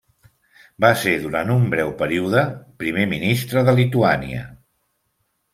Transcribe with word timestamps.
Va 0.85 0.89
ser 1.01 1.13
durant 1.25 1.51
un 1.57 1.67
breu 1.75 1.93
període 2.01 2.45
primer 2.85 3.07
ministre 3.15 3.67
de 3.69 3.79
Lituània. 3.81 4.45